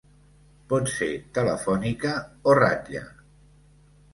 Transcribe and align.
Pot 0.71 0.87
ser 0.93 1.09
telefònica 1.39 2.15
o 2.53 2.57
ratlla. 2.61 3.05